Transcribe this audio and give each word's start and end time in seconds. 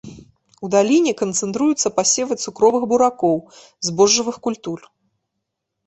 У 0.67 0.69
даліне 0.75 1.13
канцэнтруюцца 1.21 1.93
пасевы 1.99 2.33
цукровых 2.47 2.83
буракоў, 2.95 3.37
збожжавых 3.89 4.35
культур. 4.49 4.79